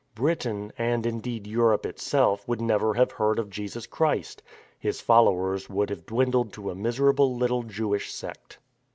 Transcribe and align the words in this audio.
Britain, 0.15 0.73
and 0.79 1.05
indeed 1.05 1.45
Europe 1.45 1.85
itself, 1.85 2.47
would 2.47 2.59
never 2.59 2.95
have 2.95 3.11
heard 3.11 3.37
of 3.37 3.51
Jesus 3.51 3.85
Christ. 3.85 4.41
His 4.79 4.99
followers 4.99 5.69
would 5.69 5.91
have 5.91 6.07
dwindled 6.07 6.51
to 6.53 6.71
a 6.71 6.75
miserable 6.75 7.37
little 7.37 7.61
Jewish 7.61 8.11
sect. 8.11 8.57